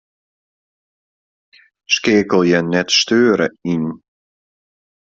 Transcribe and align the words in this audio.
Skeakelje 1.93 2.59
'net 2.63 2.89
steure' 2.99 3.55
yn. 3.73 3.85